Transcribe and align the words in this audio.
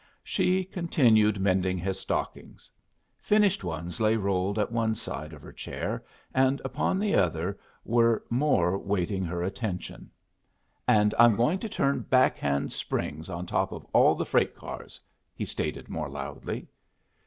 She 0.23 0.63
continued 0.63 1.39
mending 1.39 1.77
his 1.77 1.99
stockings. 1.99 2.71
Finished 3.19 3.63
ones 3.63 4.01
lay 4.01 4.15
rolled 4.17 4.57
at 4.57 4.71
one 4.71 4.95
side 4.95 5.31
of 5.31 5.43
her 5.43 5.53
chair, 5.53 6.03
and 6.33 6.59
upon 6.65 6.97
the 6.97 7.13
other 7.13 7.59
were 7.85 8.25
more 8.27 8.79
waiting 8.79 9.23
her 9.25 9.43
attention. 9.43 10.09
"And 10.87 11.13
I'm 11.19 11.35
going 11.35 11.59
to 11.59 11.69
turn 11.69 11.99
back 11.99 12.35
hand 12.37 12.71
springs 12.71 13.29
on 13.29 13.45
top 13.45 13.71
of 13.71 13.85
all 13.93 14.15
the 14.15 14.25
freight 14.25 14.55
cars," 14.55 14.99
he 15.35 15.45
stated, 15.45 15.87
more 15.87 16.09
loudly. 16.09 16.65